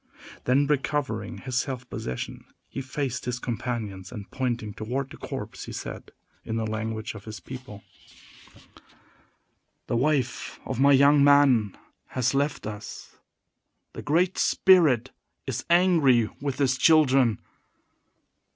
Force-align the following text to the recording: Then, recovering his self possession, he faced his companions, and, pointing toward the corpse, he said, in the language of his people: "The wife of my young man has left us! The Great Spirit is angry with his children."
Then, 0.45 0.65
recovering 0.65 1.37
his 1.37 1.59
self 1.59 1.87
possession, 1.87 2.45
he 2.67 2.81
faced 2.81 3.25
his 3.25 3.37
companions, 3.37 4.11
and, 4.11 4.31
pointing 4.31 4.73
toward 4.73 5.11
the 5.11 5.17
corpse, 5.17 5.65
he 5.65 5.71
said, 5.71 6.09
in 6.43 6.55
the 6.55 6.65
language 6.65 7.13
of 7.13 7.25
his 7.25 7.39
people: 7.39 7.83
"The 9.85 9.95
wife 9.95 10.59
of 10.65 10.79
my 10.79 10.91
young 10.91 11.23
man 11.23 11.77
has 12.17 12.33
left 12.33 12.65
us! 12.65 13.17
The 13.93 14.01
Great 14.01 14.39
Spirit 14.39 15.11
is 15.45 15.65
angry 15.69 16.31
with 16.41 16.57
his 16.57 16.79
children." 16.79 17.37